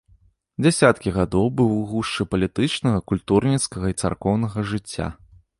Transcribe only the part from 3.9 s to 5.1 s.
і царкоўнага жыцця.